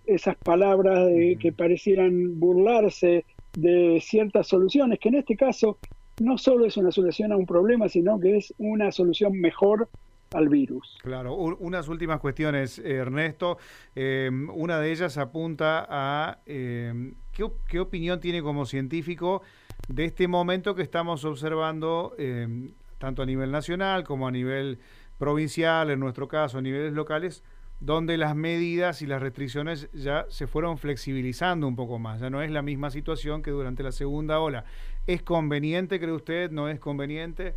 esas 0.07 0.37
palabras 0.37 1.09
que 1.41 1.53
parecieran 1.53 2.39
burlarse 2.39 3.25
de 3.57 4.01
ciertas 4.03 4.47
soluciones, 4.49 4.99
que 4.99 5.09
en 5.09 5.17
este 5.17 5.37
caso 5.37 5.79
no 6.21 6.37
solo 6.37 6.67
es 6.67 6.77
una 6.77 6.91
solución 6.91 7.33
a 7.33 7.37
un 7.37 7.47
problema, 7.47 7.89
sino 7.89 8.21
que 8.21 8.37
es 8.37 8.53
una 8.59 8.93
solución 8.93 9.41
mejor 9.41 9.89
al 10.33 10.49
virus. 10.49 10.99
Claro, 11.03 11.35
unas 11.35 11.89
últimas 11.89 12.21
cuestiones, 12.21 12.79
Ernesto. 12.79 13.59
Em, 13.95 14.49
una 14.51 14.79
de 14.79 14.93
ellas 14.93 15.19
apunta 15.19 15.87
a 15.89 16.39
em, 16.47 17.15
¿qué, 17.33 17.81
opinión 17.81 18.21
tiene 18.21 18.43
como 18.43 18.67
científico 18.67 19.43
de 19.89 20.05
este 20.05 20.29
momento 20.29 20.75
que 20.75 20.83
estamos 20.83 21.25
observando, 21.25 22.15
em, 22.19 22.73
tanto 22.99 23.23
a 23.23 23.27
nivel 23.27 23.51
nacional 23.51 24.05
como 24.05 24.29
a 24.29 24.31
nivel 24.31 24.79
provincial, 25.19 25.91
en 25.91 26.01
nuestro 26.01 26.29
caso, 26.29 26.59
a 26.59 26.63
niveles 26.63 26.93
locales, 26.93 27.43
donde 27.81 28.19
las 28.19 28.37
medidas 28.37 29.01
y 29.03 29.07
las 29.07 29.23
restricciones 29.23 29.91
ya 29.93 30.27
se 30.29 30.47
fueron 30.47 30.77
flexibilizando 30.79 31.67
un 31.67 31.77
poco 31.77 31.99
más. 31.99 32.21
Ya 32.21 32.31
no 32.31 32.43
es 32.43 32.51
la 32.51 32.63
misma 32.63 32.91
situación 32.91 33.43
que 33.43 33.51
durante 33.51 33.83
la 33.83 33.91
segunda 33.91 34.39
ola. 34.39 34.65
¿Es 35.07 35.23
conveniente, 35.23 35.99
cree 35.99 36.13
usted? 36.13 36.51
¿No 36.51 36.69
es 36.69 36.79
conveniente? 36.79 37.55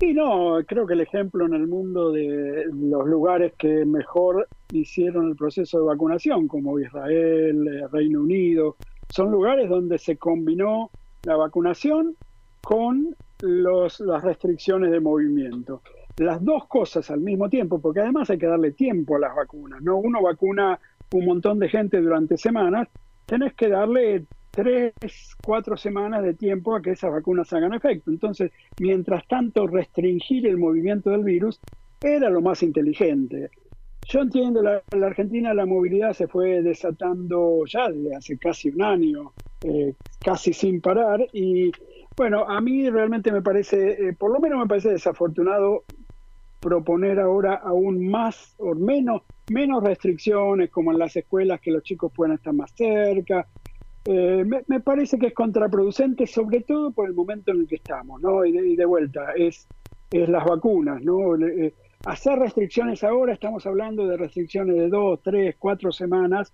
Sí, 0.00 0.12
no, 0.12 0.58
creo 0.66 0.86
que 0.86 0.94
el 0.94 1.02
ejemplo 1.02 1.46
en 1.46 1.54
el 1.54 1.68
mundo 1.68 2.10
de 2.10 2.66
los 2.72 3.06
lugares 3.06 3.52
que 3.56 3.84
mejor 3.84 4.48
hicieron 4.72 5.28
el 5.28 5.36
proceso 5.36 5.78
de 5.78 5.84
vacunación, 5.86 6.48
como 6.48 6.80
Israel, 6.80 7.68
eh, 7.68 7.86
Reino 7.92 8.20
Unido, 8.20 8.76
son 9.08 9.30
lugares 9.30 9.68
donde 9.68 9.98
se 9.98 10.16
combinó 10.16 10.90
la 11.22 11.36
vacunación 11.36 12.16
con 12.60 13.14
los, 13.40 14.00
las 14.00 14.24
restricciones 14.24 14.90
de 14.90 14.98
movimiento. 14.98 15.82
Las 16.16 16.44
dos 16.44 16.66
cosas 16.66 17.10
al 17.10 17.20
mismo 17.20 17.48
tiempo, 17.48 17.80
porque 17.80 18.00
además 18.00 18.30
hay 18.30 18.38
que 18.38 18.46
darle 18.46 18.72
tiempo 18.72 19.16
a 19.16 19.20
las 19.20 19.34
vacunas, 19.34 19.80
¿no? 19.82 19.96
Uno 19.96 20.22
vacuna 20.22 20.78
un 21.12 21.24
montón 21.24 21.60
de 21.60 21.68
gente 21.68 22.00
durante 22.00 22.36
semanas, 22.36 22.88
tenés 23.26 23.54
que 23.54 23.68
darle 23.68 24.24
tres, 24.54 24.94
cuatro 25.42 25.76
semanas 25.76 26.22
de 26.22 26.34
tiempo 26.34 26.74
a 26.74 26.80
que 26.80 26.92
esas 26.92 27.10
vacunas 27.10 27.52
hagan 27.52 27.74
efecto. 27.74 28.10
Entonces, 28.10 28.52
mientras 28.78 29.26
tanto, 29.26 29.66
restringir 29.66 30.46
el 30.46 30.56
movimiento 30.56 31.10
del 31.10 31.24
virus 31.24 31.60
era 32.00 32.30
lo 32.30 32.40
más 32.40 32.62
inteligente. 32.62 33.50
Yo 34.04 34.20
entiendo, 34.20 34.62
la, 34.62 34.82
la 34.90 35.06
Argentina 35.06 35.54
la 35.54 35.66
movilidad 35.66 36.12
se 36.12 36.28
fue 36.28 36.62
desatando 36.62 37.64
ya 37.66 37.88
desde 37.88 38.14
hace 38.14 38.38
casi 38.38 38.68
un 38.68 38.82
año, 38.82 39.32
eh, 39.62 39.94
casi 40.22 40.52
sin 40.52 40.80
parar, 40.80 41.26
y 41.32 41.72
bueno, 42.16 42.44
a 42.46 42.60
mí 42.60 42.88
realmente 42.90 43.32
me 43.32 43.42
parece, 43.42 44.08
eh, 44.08 44.12
por 44.12 44.30
lo 44.30 44.40
menos 44.40 44.60
me 44.60 44.66
parece 44.66 44.90
desafortunado 44.90 45.84
proponer 46.60 47.18
ahora 47.18 47.54
aún 47.54 48.08
más 48.08 48.54
o 48.58 48.74
menos, 48.74 49.22
menos 49.48 49.82
restricciones 49.82 50.70
como 50.70 50.92
en 50.92 50.98
las 50.98 51.16
escuelas 51.16 51.60
que 51.60 51.70
los 51.70 51.82
chicos 51.82 52.12
puedan 52.14 52.36
estar 52.36 52.52
más 52.52 52.72
cerca, 52.74 53.48
eh, 54.06 54.44
me, 54.44 54.80
parece 54.80 55.18
que 55.18 55.28
es 55.28 55.34
contraproducente, 55.34 56.26
sobre 56.26 56.60
todo 56.60 56.90
por 56.90 57.08
el 57.08 57.14
momento 57.14 57.52
en 57.52 57.60
el 57.60 57.66
que 57.66 57.76
estamos, 57.76 58.20
¿no? 58.20 58.44
Y 58.44 58.76
de, 58.76 58.84
vuelta, 58.84 59.32
es, 59.34 59.66
es 60.10 60.28
las 60.28 60.44
vacunas, 60.44 61.02
¿no? 61.02 61.36
Eh, 61.36 61.72
hacer 62.04 62.38
restricciones 62.38 63.02
ahora, 63.02 63.32
estamos 63.32 63.66
hablando 63.66 64.06
de 64.06 64.16
restricciones 64.16 64.76
de 64.76 64.88
dos, 64.88 65.20
tres, 65.22 65.56
cuatro 65.58 65.90
semanas 65.90 66.52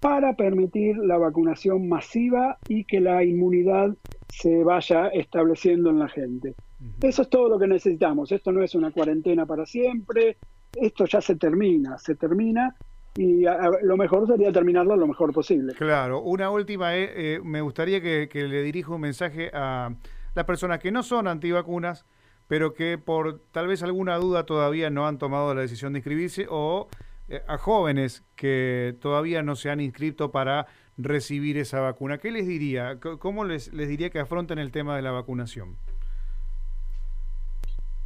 para 0.00 0.34
permitir 0.34 0.96
la 0.96 1.18
vacunación 1.18 1.88
masiva 1.88 2.58
y 2.68 2.84
que 2.84 3.00
la 3.00 3.22
inmunidad 3.24 3.94
se 4.28 4.62
vaya 4.62 5.08
estableciendo 5.08 5.90
en 5.90 5.98
la 5.98 6.08
gente. 6.08 6.54
Eso 7.02 7.22
es 7.22 7.28
todo 7.28 7.48
lo 7.48 7.58
que 7.58 7.66
necesitamos. 7.66 8.30
Esto 8.30 8.52
no 8.52 8.62
es 8.62 8.74
una 8.74 8.92
cuarentena 8.92 9.44
para 9.44 9.66
siempre, 9.66 10.36
esto 10.76 11.06
ya 11.06 11.20
se 11.20 11.36
termina, 11.36 11.98
se 11.98 12.14
termina 12.14 12.76
y 13.18 13.44
lo 13.82 13.96
mejor 13.96 14.28
sería 14.28 14.52
terminarlo 14.52 14.94
lo 14.94 15.08
mejor 15.08 15.32
posible. 15.32 15.74
Claro, 15.74 16.22
una 16.22 16.50
última, 16.50 16.96
eh, 16.96 17.10
eh, 17.16 17.40
me 17.42 17.60
gustaría 17.60 18.00
que, 18.00 18.28
le 18.32 18.62
dirijo 18.62 18.94
un 18.94 19.00
mensaje 19.00 19.50
a 19.52 19.92
las 20.36 20.44
personas 20.44 20.78
que 20.78 20.92
no 20.92 21.02
son 21.02 21.26
antivacunas, 21.26 22.06
pero 22.46 22.74
que 22.74 22.96
por 22.96 23.40
tal 23.50 23.66
vez 23.66 23.82
alguna 23.82 24.16
duda 24.18 24.46
todavía 24.46 24.88
no 24.88 25.08
han 25.08 25.18
tomado 25.18 25.52
la 25.52 25.62
decisión 25.62 25.94
de 25.94 25.98
inscribirse, 25.98 26.46
o 26.48 26.86
eh, 27.28 27.42
a 27.48 27.58
jóvenes 27.58 28.24
que 28.36 28.94
todavía 29.00 29.42
no 29.42 29.56
se 29.56 29.70
han 29.70 29.80
inscrito 29.80 30.30
para 30.30 30.68
recibir 30.96 31.58
esa 31.58 31.80
vacuna. 31.80 32.18
¿Qué 32.18 32.30
les 32.30 32.46
diría? 32.46 33.00
¿Cómo 33.00 33.44
les, 33.44 33.72
les 33.72 33.88
diría 33.88 34.10
que 34.10 34.20
afronten 34.20 34.60
el 34.60 34.70
tema 34.70 34.94
de 34.94 35.02
la 35.02 35.10
vacunación? 35.10 35.76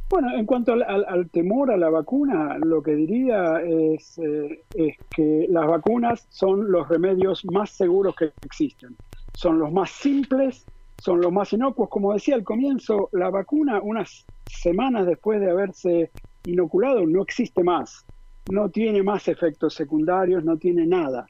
Bueno, 0.09 0.35
en 0.35 0.45
cuanto 0.45 0.73
al, 0.73 1.29
temor 1.29 1.71
a 1.71 1.77
la 1.77 1.89
vacuna, 1.89 2.57
lo 2.59 2.83
que 2.83 2.95
diría 2.95 3.61
es, 3.61 4.17
eh, 4.19 4.61
es, 4.75 4.97
que 5.09 5.47
las 5.49 5.65
vacunas 5.65 6.27
son 6.29 6.71
los 6.71 6.87
remedios 6.87 7.43
más 7.45 7.71
seguros 7.71 8.15
que 8.15 8.31
existen. 8.45 8.95
Son 9.33 9.57
los 9.57 9.71
más 9.71 9.89
simples, 9.89 10.65
son 10.97 11.19
los 11.19 11.31
más 11.31 11.51
inocuos. 11.53 11.89
Como 11.89 12.13
decía 12.13 12.35
al 12.35 12.43
comienzo, 12.43 13.09
la 13.13 13.29
vacuna 13.29 13.81
unas 13.81 14.25
semanas 14.45 15.07
después 15.07 15.39
de 15.39 15.49
haberse 15.49 16.11
inoculado 16.45 17.05
no 17.07 17.23
existe 17.23 17.63
más. 17.63 18.05
No 18.51 18.69
tiene 18.69 19.01
más 19.01 19.27
efectos 19.27 19.73
secundarios, 19.73 20.43
no 20.43 20.57
tiene 20.57 20.85
nada. 20.85 21.25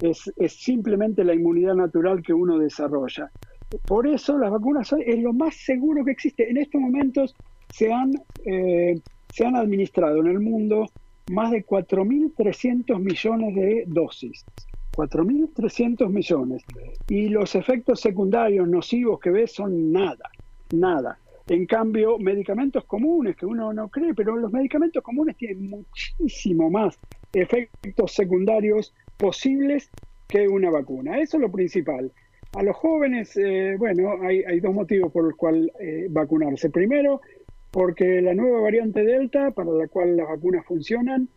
Es, 0.00 0.32
es 0.36 0.54
simplemente 0.54 1.22
la 1.22 1.34
inmunidad 1.34 1.74
natural 1.74 2.22
que 2.22 2.32
uno 2.32 2.58
desarrolla. 2.58 3.30
Por 3.86 4.06
eso 4.06 4.38
las 4.38 4.50
vacunas 4.50 4.88
son, 4.88 5.00
es 5.04 5.18
lo 5.20 5.32
más 5.32 5.54
seguro 5.54 6.04
que 6.04 6.12
existe. 6.12 6.48
En 6.48 6.56
estos 6.56 6.80
momentos 6.80 7.34
se 7.72 7.92
han, 7.92 8.12
eh, 8.44 9.00
se 9.32 9.44
han 9.44 9.56
administrado 9.56 10.20
en 10.20 10.28
el 10.28 10.40
mundo 10.40 10.86
más 11.30 11.50
de 11.50 11.64
4.300 11.64 12.98
millones 13.00 13.54
de 13.54 13.84
dosis. 13.86 14.44
4.300 14.92 16.10
millones. 16.10 16.62
Y 17.08 17.28
los 17.28 17.54
efectos 17.54 18.00
secundarios 18.00 18.68
nocivos 18.68 19.18
que 19.20 19.30
ves 19.30 19.52
son 19.52 19.90
nada, 19.90 20.30
nada. 20.74 21.18
En 21.48 21.66
cambio, 21.66 22.18
medicamentos 22.18 22.84
comunes, 22.84 23.36
que 23.36 23.46
uno 23.46 23.72
no 23.72 23.88
cree, 23.88 24.14
pero 24.14 24.36
los 24.36 24.52
medicamentos 24.52 25.02
comunes 25.02 25.36
tienen 25.36 25.70
muchísimo 25.70 26.70
más 26.70 26.98
efectos 27.32 28.12
secundarios 28.12 28.94
posibles 29.16 29.90
que 30.28 30.46
una 30.46 30.70
vacuna. 30.70 31.18
Eso 31.18 31.38
es 31.38 31.40
lo 31.40 31.50
principal. 31.50 32.12
A 32.54 32.62
los 32.62 32.76
jóvenes, 32.76 33.34
eh, 33.36 33.76
bueno, 33.78 34.22
hay, 34.22 34.42
hay, 34.44 34.60
dos 34.60 34.74
motivos 34.74 35.10
por 35.10 35.24
los 35.24 35.36
cuales 35.36 35.70
eh, 35.80 36.06
vacunarse. 36.10 36.68
Primero, 36.68 37.22
porque 37.72 38.20
la 38.20 38.34
nueva 38.34 38.60
variante 38.60 39.02
Delta, 39.02 39.50
para 39.50 39.72
la 39.72 39.88
cual 39.88 40.16
las 40.16 40.28
vacunas 40.28 40.64
funcionan, 40.66 41.28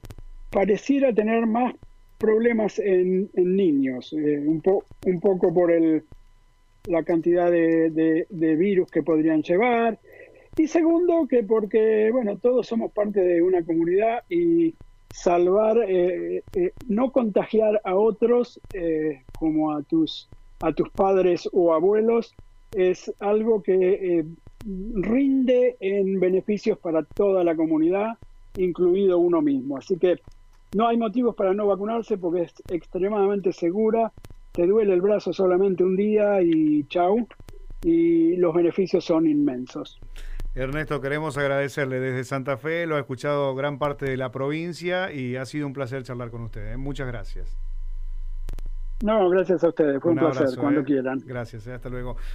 pareciera 0.51 1.13
tener 1.13 1.47
más 1.47 1.73
problemas 2.17 2.77
en, 2.77 3.29
niños, 3.33 4.13
eh, 4.13 4.39
un, 4.45 4.61
un, 5.05 5.19
poco 5.21 5.53
por 5.53 5.71
el, 5.71 6.03
la 6.87 7.03
cantidad 7.03 7.49
de, 7.49 8.25
virus 8.29 8.91
que 8.91 9.01
podrían 9.01 9.43
llevar. 9.43 9.97
Y 10.57 10.67
segundo, 10.67 11.25
que 11.27 11.43
porque, 11.43 12.09
bueno, 12.11 12.37
todos 12.37 12.67
somos 12.67 12.91
parte 12.91 13.21
de 13.21 13.41
una 13.41 13.63
comunidad 13.63 14.23
y 14.29 14.75
salvar, 15.13 15.77
eh, 15.87 16.43
eh, 16.53 16.71
no 16.87 17.11
contagiar 17.11 17.79
a 17.85 17.95
otros 17.95 18.59
como 19.39 19.71
a 19.71 19.83
tus, 19.83 20.29
a 20.61 20.73
tus 20.73 20.89
padres 20.89 21.47
o 21.53 21.73
abuelos, 21.73 22.35
es 22.73 23.13
algo 23.19 23.63
que 23.63 24.25
rinde 24.65 25.77
en 25.79 26.19
beneficios 26.19 26.77
para 26.77 27.03
toda 27.03 27.43
la 27.43 27.55
comunidad, 27.55 28.17
incluido 28.57 29.19
uno 29.19 29.41
mismo. 29.41 29.77
Así 29.77 29.97
que 29.97 30.19
no 30.75 30.87
hay 30.87 30.97
motivos 30.97 31.35
para 31.35 31.53
no 31.53 31.67
vacunarse 31.67 32.17
porque 32.17 32.43
es 32.43 32.53
extremadamente 32.69 33.53
segura, 33.53 34.11
te 34.51 34.65
duele 34.65 34.93
el 34.93 35.01
brazo 35.01 35.33
solamente 35.33 35.83
un 35.83 35.95
día 35.95 36.41
y 36.41 36.85
chau, 36.87 37.27
y 37.83 38.35
los 38.37 38.53
beneficios 38.53 39.05
son 39.05 39.27
inmensos. 39.27 39.99
Ernesto, 40.55 41.01
queremos 41.01 41.37
agradecerle 41.37 41.99
desde 41.99 42.23
Santa 42.23 42.57
Fe, 42.57 42.87
lo 42.87 42.95
ha 42.95 42.99
escuchado 42.99 43.53
gran 43.55 43.77
parte 43.77 44.05
de 44.05 44.15
la 44.15 44.31
provincia 44.31 45.11
y 45.11 45.35
ha 45.35 45.45
sido 45.45 45.67
un 45.67 45.73
placer 45.73 46.03
charlar 46.03 46.31
con 46.31 46.43
usted. 46.43 46.71
¿eh? 46.71 46.77
Muchas 46.77 47.07
gracias. 47.07 47.57
No, 49.03 49.29
gracias 49.29 49.63
a 49.63 49.69
ustedes, 49.69 50.01
fue 50.01 50.11
un, 50.13 50.17
placer, 50.17 50.47
cuando 50.57 50.79
¿eh? 50.79 50.85
quieran. 50.85 51.21
Gracias, 51.25 51.67
¿eh? 51.67 51.73
hasta 51.73 51.89
luego. 51.89 52.15